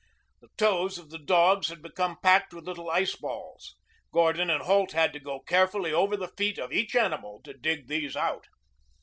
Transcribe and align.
The 0.39 0.49
toes 0.57 0.97
of 0.97 1.11
the 1.11 1.19
dogs 1.19 1.67
had 1.67 1.83
become 1.83 2.17
packed 2.23 2.55
with 2.55 2.63
little 2.65 2.89
ice 2.89 3.15
balls. 3.15 3.75
Gordon 4.11 4.49
and 4.49 4.63
Holt 4.63 4.93
had 4.93 5.13
to 5.13 5.19
go 5.19 5.41
carefully 5.41 5.93
over 5.93 6.17
the 6.17 6.29
feet 6.35 6.57
of 6.57 6.73
each 6.73 6.95
animal 6.95 7.39
to 7.43 7.53
dig 7.53 7.87
these 7.87 8.15
out. 8.15 8.47